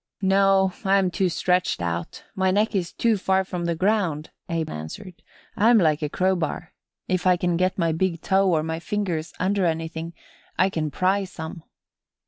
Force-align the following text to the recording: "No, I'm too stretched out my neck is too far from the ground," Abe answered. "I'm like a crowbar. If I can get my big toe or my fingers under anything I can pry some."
"No, 0.23 0.73
I'm 0.83 1.11
too 1.11 1.29
stretched 1.29 1.79
out 1.79 2.23
my 2.33 2.49
neck 2.49 2.73
is 2.73 2.91
too 2.91 3.17
far 3.17 3.43
from 3.45 3.65
the 3.65 3.75
ground," 3.75 4.31
Abe 4.49 4.71
answered. 4.71 5.21
"I'm 5.55 5.77
like 5.77 6.01
a 6.01 6.09
crowbar. 6.09 6.73
If 7.07 7.27
I 7.27 7.37
can 7.37 7.55
get 7.55 7.77
my 7.77 7.91
big 7.91 8.19
toe 8.23 8.49
or 8.49 8.63
my 8.63 8.79
fingers 8.79 9.31
under 9.39 9.63
anything 9.63 10.13
I 10.57 10.71
can 10.71 10.89
pry 10.89 11.25
some." 11.25 11.61